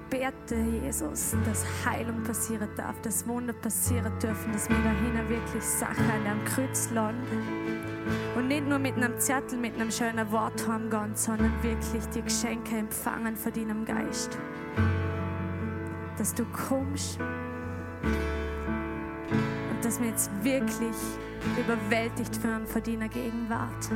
bete, 0.10 0.56
Jesus, 0.56 1.36
dass 1.46 1.66
Heilung 1.86 2.24
passieren 2.24 2.70
darf, 2.76 3.00
dass 3.02 3.28
Wunder 3.28 3.54
passieren 3.54 4.12
dürfen, 4.20 4.52
dass 4.54 4.70
wir 4.70 4.78
dahin 4.78 5.30
wirklich 5.30 5.64
Sachen 5.64 6.10
an 6.10 6.26
einem 6.26 6.46
Kreuz 6.46 6.90
landen. 6.92 7.77
Und 8.36 8.48
nicht 8.48 8.68
nur 8.68 8.80
mit 8.80 8.96
einem 8.96 9.20
Zettel, 9.20 9.58
mit 9.58 9.76
einem 9.76 9.92
schönen 9.92 10.32
Wort 10.32 10.68
heimgehen, 10.68 11.16
sondern 11.16 11.52
wirklich 11.62 12.06
die 12.14 12.22
Geschenke 12.22 12.78
empfangen 12.78 13.36
von 13.36 13.54
deinem 13.54 13.86
Geist. 13.86 14.38
Dass 16.18 16.34
du 16.34 16.46
kommst 16.46 17.20
und 19.70 19.84
dass 19.84 20.00
wir 20.00 20.08
jetzt 20.08 20.32
wirklich 20.44 20.96
überwältigt 21.58 22.44
werden 22.44 22.66
von 22.66 22.84
deiner 22.84 23.10
Gegenwart 23.10 23.90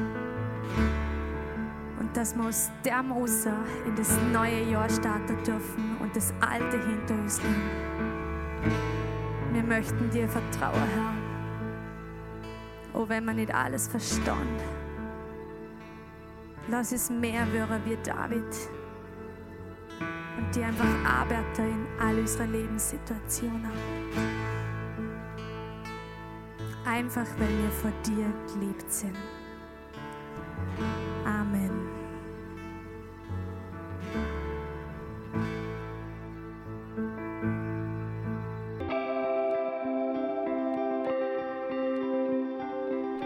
dass 2.13 2.35
wir 2.35 2.45
aus 2.45 2.69
dem 2.85 3.11
raus 3.11 3.45
in 3.85 3.95
das 3.95 4.17
neue 4.33 4.63
Jahr 4.69 4.89
starten 4.89 5.37
dürfen 5.43 5.97
und 5.99 6.15
das 6.15 6.33
Alte 6.41 6.77
hinter 6.85 7.13
uns 7.15 7.41
liegen. 7.41 7.69
Wir 9.53 9.63
möchten 9.63 10.09
dir 10.09 10.27
vertrauen, 10.27 10.73
Herr. 10.73 11.20
Auch 13.01 13.09
wenn 13.09 13.25
wir 13.25 13.33
nicht 13.33 13.53
alles 13.53 13.87
verstehen. 13.87 14.59
Lass 16.67 16.91
es 16.91 17.09
mehr 17.09 17.51
werden 17.51 17.81
wie 17.85 17.97
David. 18.03 18.45
Und 20.37 20.55
dir 20.55 20.67
einfach 20.67 20.85
arbeiten 21.03 21.63
in 21.63 21.87
all 21.99 22.19
unseren 22.19 22.51
Lebenssituationen. 22.51 23.71
Einfach 26.85 27.25
weil 27.39 27.49
wir 27.49 27.71
vor 27.71 27.91
dir 28.05 28.31
geliebt 28.53 28.91
sind. 28.91 29.17